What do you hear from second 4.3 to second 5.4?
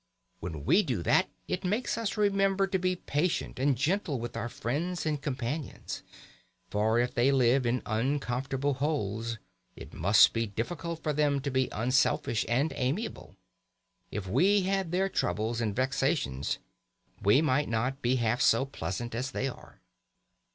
our friends and